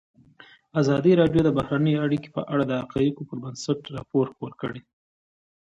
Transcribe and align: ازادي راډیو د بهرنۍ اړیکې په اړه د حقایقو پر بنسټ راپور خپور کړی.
ازادي 0.81 1.11
راډیو 1.21 1.41
د 1.45 1.49
بهرنۍ 1.57 1.93
اړیکې 2.05 2.29
په 2.35 2.41
اړه 2.53 2.63
د 2.67 2.73
حقایقو 2.81 3.27
پر 3.29 3.37
بنسټ 3.43 3.79
راپور 3.95 4.25
خپور 4.33 4.51
کړی. 4.61 4.81